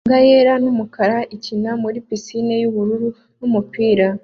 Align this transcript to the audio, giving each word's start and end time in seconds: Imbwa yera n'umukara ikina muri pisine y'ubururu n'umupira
Imbwa 0.05 0.19
yera 0.29 0.53
n'umukara 0.63 1.17
ikina 1.35 1.71
muri 1.83 1.97
pisine 2.07 2.53
y'ubururu 2.63 3.09
n'umupira 3.39 4.07